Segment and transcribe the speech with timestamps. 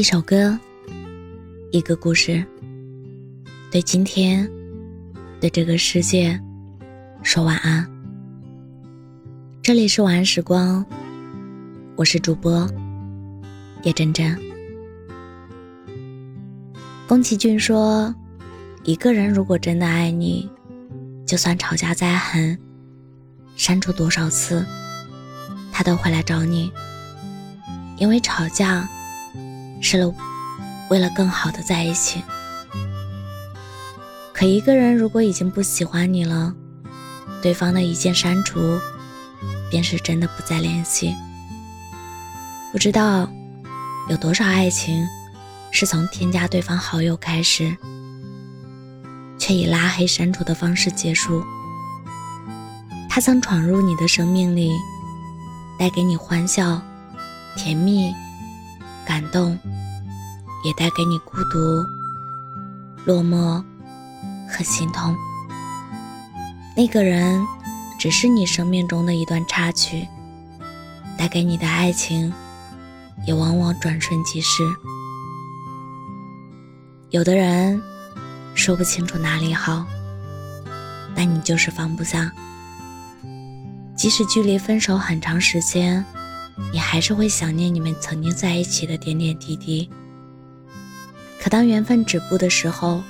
[0.00, 0.58] 一首歌，
[1.72, 2.42] 一个故事，
[3.70, 4.50] 对今天，
[5.38, 6.40] 对这个世界，
[7.22, 7.86] 说晚安。
[9.60, 10.82] 这里是晚安时光，
[11.96, 12.66] 我是主播
[13.82, 14.34] 叶真真。
[17.06, 18.14] 宫崎骏说
[18.84, 20.50] ：“一个人如果真的爱你，
[21.26, 22.58] 就算吵架再狠，
[23.54, 24.64] 删除多少次，
[25.70, 26.72] 他都会来找你，
[27.98, 28.88] 因为吵架。”
[29.80, 30.14] 是了，
[30.90, 32.22] 为了更好的在一起。
[34.32, 36.54] 可一个人如果已经不喜欢你了，
[37.42, 38.78] 对方的一键删除，
[39.70, 41.14] 便是真的不再联系。
[42.72, 43.28] 不知道
[44.08, 45.06] 有多少爱情
[45.70, 47.76] 是从添加对方好友开始，
[49.38, 51.44] 却以拉黑删除的方式结束。
[53.08, 54.70] 他曾闯入你的生命里，
[55.78, 56.80] 带给你欢笑、
[57.56, 58.14] 甜蜜。
[59.10, 59.58] 感动，
[60.62, 61.84] 也带给你孤独、
[63.04, 63.60] 落寞
[64.48, 65.16] 和心痛。
[66.76, 67.44] 那个人
[67.98, 70.06] 只是你生命中的一段插曲，
[71.18, 72.32] 带给你的爱情
[73.26, 74.62] 也往往转瞬即逝。
[77.10, 77.82] 有的人
[78.54, 79.84] 说不清楚哪里好，
[81.16, 82.30] 但你就是放不下。
[83.96, 86.06] 即使距离分手很长时间。
[86.72, 89.88] 你还是会想念你们曾经在一起的点点滴滴。
[91.40, 93.02] 可当缘分止步的时候，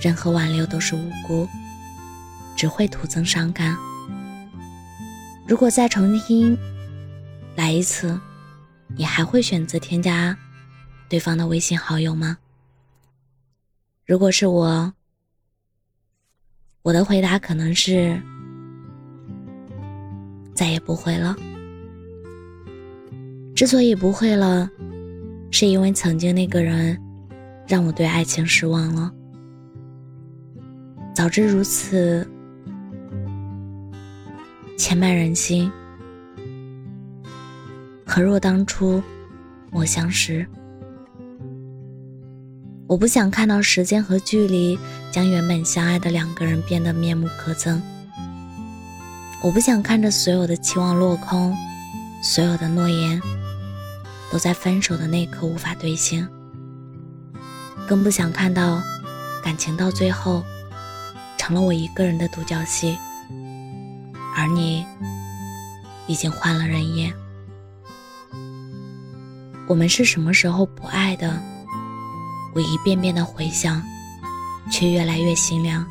[0.00, 1.48] 任何挽留都是无辜，
[2.56, 3.76] 只会徒增伤感。
[5.48, 6.56] 如果再重新
[7.54, 8.20] 来一次，
[8.96, 10.36] 你还会选择添加
[11.08, 12.36] 对方的微信好友吗？
[14.04, 14.92] 如果是我，
[16.82, 18.20] 我的回答可能是
[20.54, 21.34] 再也不会了。
[23.56, 24.70] 之所以不会了，
[25.50, 26.94] 是因为曾经那个人
[27.66, 29.10] 让我对爱情失望了。
[31.14, 32.28] 早知如此，
[34.76, 35.72] 千般人心，
[38.04, 39.02] 何若当初
[39.70, 40.46] 莫相识？
[42.86, 44.78] 我不想看到时间和距离
[45.10, 47.80] 将原本相爱的两个人变得面目可憎。
[49.42, 51.56] 我不想看着所有的期望落空，
[52.22, 53.18] 所有的诺言。
[54.36, 56.28] 都在分手的那刻无法兑现，
[57.88, 58.82] 更不想看到
[59.42, 60.44] 感情到最后
[61.38, 62.98] 成了我一个人的独角戏，
[64.36, 64.84] 而你
[66.06, 67.14] 已经换了人演。
[69.66, 71.42] 我们是什么时候不爱的？
[72.54, 73.82] 我一遍遍的回想，
[74.70, 75.82] 却越来越心凉。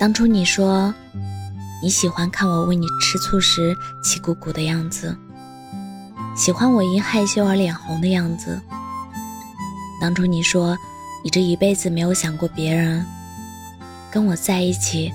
[0.00, 0.94] 当初你说。
[1.82, 5.16] 你喜欢看我喂你吃醋时气鼓鼓的样子，
[6.36, 8.60] 喜欢我因害羞而脸红的样子。
[9.98, 10.76] 当初你说
[11.24, 13.04] 你这一辈子没有想过别人，
[14.10, 15.10] 跟我在一起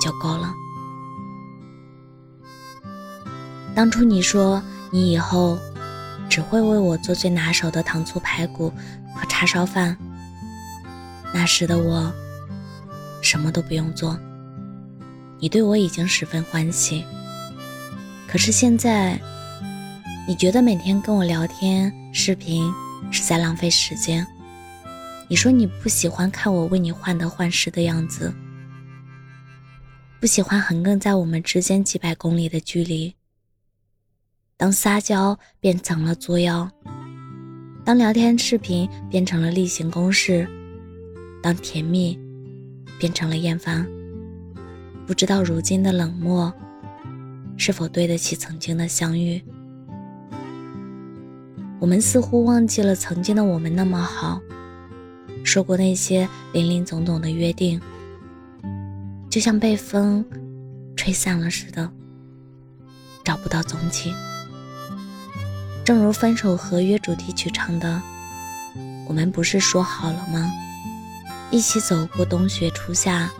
[0.00, 0.52] 就够了。
[3.74, 5.58] 当初你说你以后
[6.28, 8.70] 只会为我做最拿手的糖醋排骨
[9.14, 9.96] 和叉烧饭，
[11.32, 12.12] 那时的我
[13.22, 14.18] 什么都不用做。
[15.38, 17.04] 你对我已经十分欢喜，
[18.28, 19.20] 可是现在，
[20.28, 22.68] 你觉得每天跟我聊天、视频
[23.12, 24.26] 是在浪费时间。
[25.28, 28.34] 你说你不喜欢看我为你患得患失的样子，
[30.20, 33.14] 不喜欢横亘在我们之间几百公里的距离。
[34.56, 36.68] 当撒娇变成了作妖，
[37.84, 40.44] 当聊天视频变成了例行公事，
[41.40, 42.18] 当甜蜜
[42.98, 43.86] 变成了厌烦。
[45.06, 46.52] 不知道如今的冷漠，
[47.56, 49.40] 是否对得起曾经的相遇？
[51.78, 54.40] 我们似乎忘记了曾经的我们那么好，
[55.44, 57.80] 说过那些林林总总的约定，
[59.28, 60.24] 就像被风
[60.96, 61.90] 吹散了似的，
[63.22, 64.12] 找不到踪迹。
[65.84, 68.00] 正如《分手合约》主题曲唱的
[69.06, 70.50] ：“我们不是说好了吗？
[71.50, 73.30] 一起走过冬雪初夏。”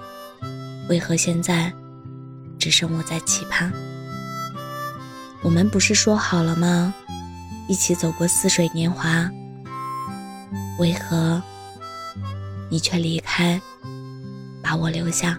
[0.89, 1.73] 为何现在
[2.61, 3.73] 只剩我在期盼？
[5.43, 6.95] 我们不是说好了吗？
[7.69, 9.31] 一起走过似水年华。
[10.79, 11.43] 为何
[12.71, 13.61] 你却离开，
[14.63, 15.39] 把我留下？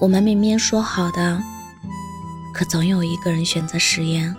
[0.00, 1.42] 我们明明说好的，
[2.54, 4.34] 可总有一个人选择食言。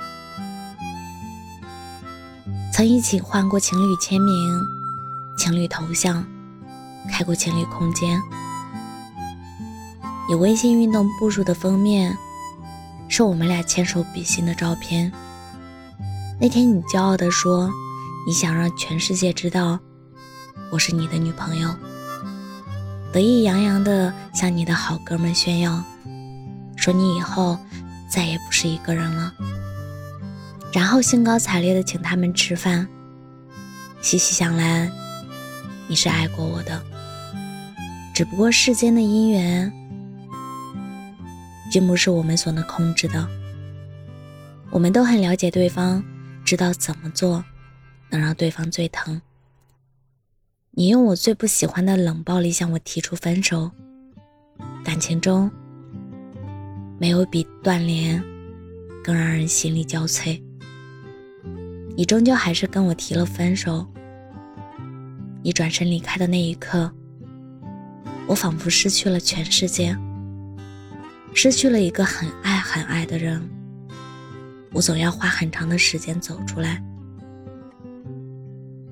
[2.73, 4.61] 曾一起换过情侣签名、
[5.37, 6.25] 情侣头像。
[7.09, 8.21] 开过情侣空间，
[10.29, 12.17] 以微信运动步数的封面，
[13.09, 15.11] 是我们俩牵手比心的照片。
[16.39, 17.71] 那天你骄傲地说，
[18.27, 19.79] 你想让全世界知道
[20.71, 21.73] 我是你的女朋友，
[23.11, 25.83] 得意洋洋地向你的好哥们炫耀，
[26.75, 27.57] 说你以后
[28.09, 29.33] 再也不是一个人了。
[30.73, 32.87] 然后兴高采烈地请他们吃饭。
[34.01, 34.91] 细细想来，
[35.87, 36.83] 你是爱过我的，
[38.13, 39.73] 只不过世间的姻缘。
[41.71, 43.27] 并不是我们所能控制的。
[44.69, 46.03] 我们都很了解对方，
[46.43, 47.43] 知道怎么做
[48.09, 49.21] 能让对方最疼。
[50.71, 53.71] 你用我最不喜欢的冷暴力向我提出分手，
[54.83, 55.49] 感情中
[56.99, 58.23] 没有比断联
[59.03, 60.41] 更让人心力交瘁。
[61.95, 63.87] 你终究还是跟我提了分手。
[65.41, 66.91] 你转身离开的那一刻，
[68.27, 69.97] 我仿佛失去了全世界。
[71.33, 73.47] 失去了一个很爱很爱的人，
[74.73, 76.81] 我总要花很长的时间走出来，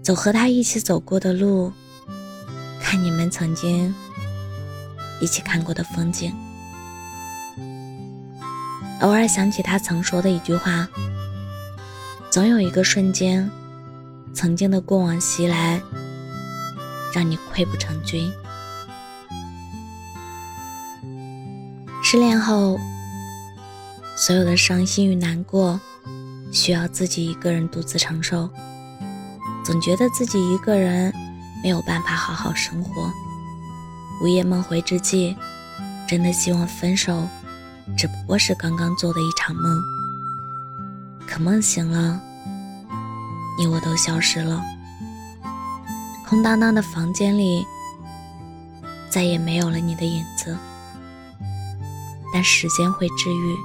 [0.03, 1.73] 走和他一起走过的路，
[2.79, 3.93] 看你们曾经
[5.19, 6.31] 一起看过的风景，
[9.01, 10.87] 偶尔想起他曾说的一句话
[12.29, 13.49] ：“总有一个瞬间，
[14.33, 15.81] 曾经的过往袭来，
[17.11, 18.31] 让你溃不成军。”
[22.07, 22.79] 失恋后，
[24.15, 25.79] 所有的伤心与难过，
[26.51, 28.47] 需要自己一个人独自承受。
[29.65, 31.11] 总觉得自己一个人
[31.63, 33.11] 没有办法好好生活。
[34.21, 35.35] 午夜梦回之际，
[36.07, 37.27] 真的希望分手
[37.97, 39.81] 只不过是刚刚做的一场梦。
[41.25, 42.21] 可梦醒了，
[43.57, 44.61] 你我都消失了。
[46.29, 47.65] 空荡荡的房间里，
[49.09, 50.55] 再也没有了你的影子。
[52.33, 53.55] 但时间会治愈，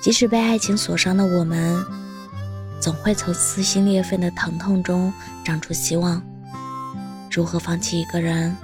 [0.00, 1.84] 即使被爱情所伤的我们，
[2.80, 5.12] 总会从撕心裂肺的疼痛中
[5.44, 6.22] 长出希望。
[7.30, 8.56] 如何放弃一个人？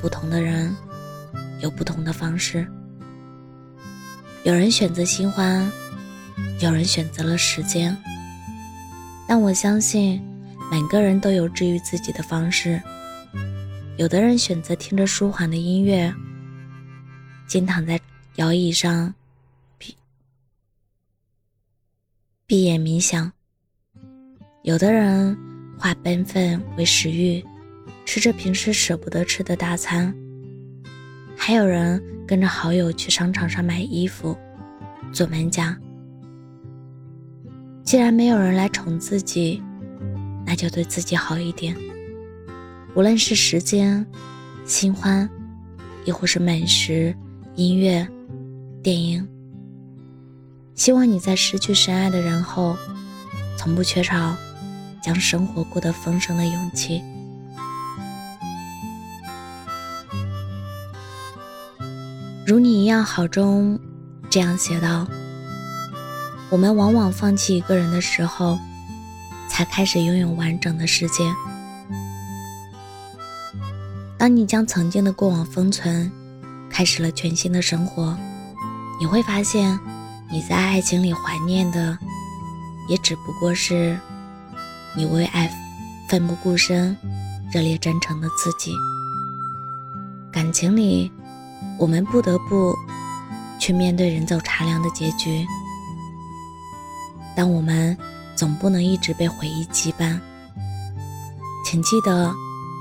[0.00, 0.74] 不同的人
[1.60, 2.66] 有不同的方式。
[4.42, 5.70] 有人选择新欢，
[6.60, 7.96] 有人选择了时间。
[9.28, 10.20] 但我相信，
[10.70, 12.82] 每个人都有治愈自己的方式。
[13.96, 16.12] 有的人选择听着舒缓的音乐。
[17.46, 18.00] 静躺在
[18.36, 19.14] 摇椅上，
[19.78, 19.94] 闭
[22.46, 23.30] 闭眼冥想。
[24.62, 25.36] 有的人
[25.78, 27.44] 化悲愤为食欲，
[28.06, 30.12] 吃着平时舍不得吃的大餐；
[31.36, 34.36] 还有人跟着好友去商场上买衣服、
[35.12, 35.76] 做美甲。
[37.82, 39.62] 既然没有人来宠自己，
[40.46, 41.76] 那就对自己好一点。
[42.94, 44.06] 无论是时间、
[44.64, 45.28] 新欢，
[46.04, 47.14] 亦或是美食。
[47.54, 48.08] 音乐、
[48.82, 49.28] 电影，
[50.74, 52.74] 希望你在失去深爱的人后，
[53.58, 54.34] 从不缺少
[55.02, 57.02] 将生活过得丰盛的勇气。
[62.46, 63.78] 如你一样好中
[64.30, 65.06] 这样写道
[66.48, 68.58] ：“我们往往放弃一个人的时候，
[69.50, 71.30] 才开始拥有完整的世界。
[74.16, 76.10] 当你将曾经的过往封存。”
[76.72, 78.16] 开始了全新的生活，
[78.98, 79.78] 你会发现，
[80.30, 81.96] 你在爱情里怀念的，
[82.88, 83.98] 也只不过是
[84.96, 85.52] 你为爱
[86.08, 86.96] 奋不顾身、
[87.52, 88.74] 热烈真诚的自己。
[90.32, 91.12] 感情里，
[91.78, 92.74] 我们不得不
[93.60, 95.46] 去面对人走茶凉的结局，
[97.36, 97.96] 但我们
[98.34, 100.18] 总不能一直被回忆羁绊。
[101.66, 102.34] 请记得，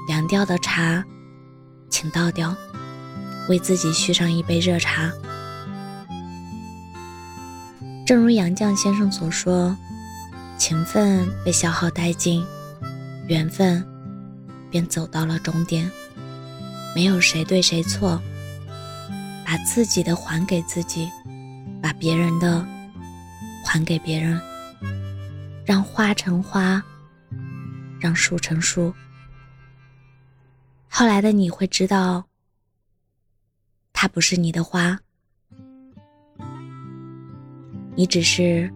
[0.08, 1.04] 凉掉的茶，
[1.90, 2.56] 请倒掉。
[3.50, 5.12] 为自己续上一杯热茶。
[8.06, 9.76] 正如杨绛先生所说
[10.58, 12.46] ：“情分被消耗殆尽，
[13.28, 13.86] 缘分
[14.70, 15.90] 便走到了终点。
[16.96, 18.22] 没有谁对谁错，
[19.46, 21.10] 把自己的还给自己，
[21.82, 22.66] 把别人的
[23.66, 24.40] 还给别人，
[25.66, 26.84] 让花成花，
[28.00, 28.94] 让树成树。
[30.90, 32.26] 后来的你会知道。”
[34.02, 34.98] 它不是你的花，
[37.96, 38.68] 你只是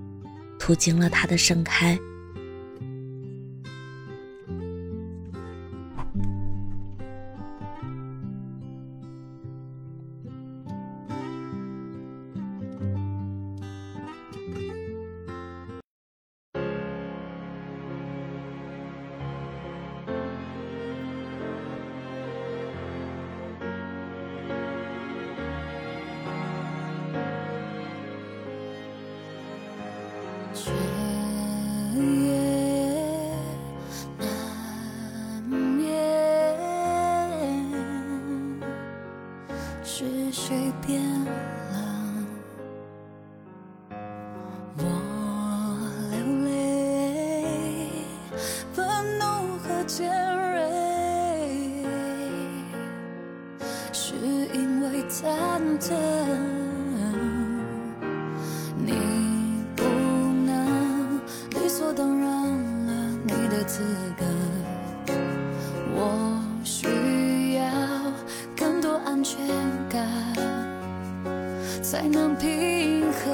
[0.59, 1.97] 途经了它的盛开。
[40.47, 41.25] 谁变了
[44.77, 44.83] 我
[46.11, 47.43] 流泪
[48.71, 48.85] 愤
[49.17, 50.07] 怒和尖
[50.51, 50.61] 锐
[53.91, 54.13] 是
[54.53, 56.54] 因为忐忑
[71.81, 73.33] 才能平衡。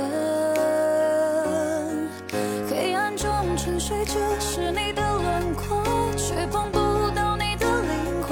[2.70, 5.84] 黑暗中沉睡着是你的轮廓，
[6.16, 6.80] 却碰不
[7.16, 8.30] 到你的灵魂。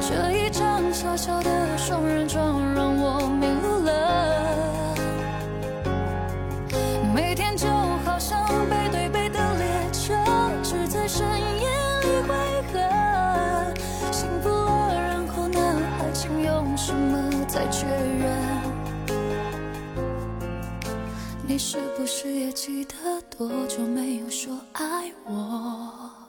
[0.00, 4.94] 这一张小小的双人床让我迷路了，
[7.14, 7.66] 每天就
[8.04, 10.14] 好像背对背的列车，
[10.62, 11.68] 只在深夜
[12.02, 12.34] 里汇
[12.72, 12.78] 合。
[14.10, 15.58] 幸福了，然后呢？
[16.00, 17.19] 爱情用什么？
[17.52, 18.60] 再确认。
[21.48, 22.94] 你是不是也记得
[23.36, 26.19] 多久没有说爱我？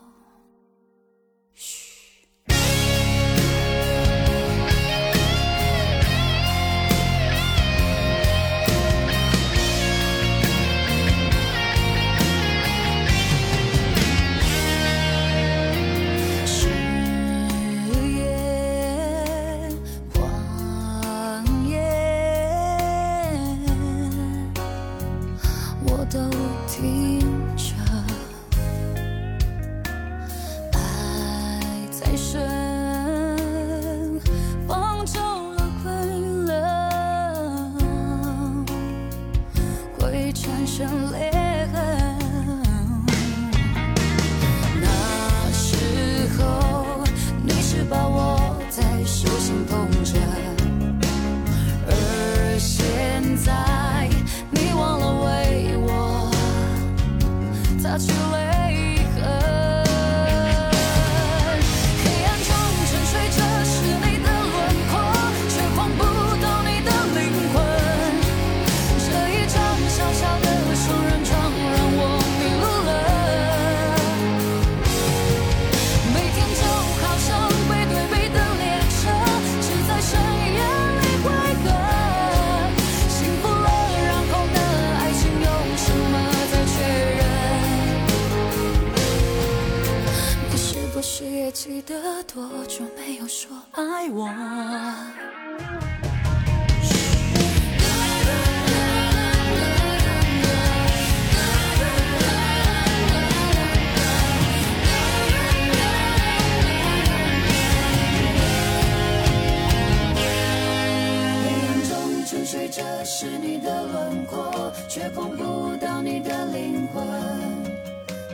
[114.94, 117.02] 却碰不到你的灵魂。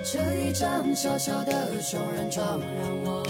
[0.04, 3.24] 这一张小小的双人床让我